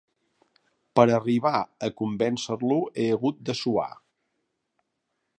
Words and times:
Per 0.99 1.03
a 1.07 1.17
arribar 1.17 1.51
a 1.87 1.89
convèncer-lo 2.01 2.77
he 3.01 3.05
hagut 3.17 3.43
de 3.51 3.55
suar. 3.63 3.89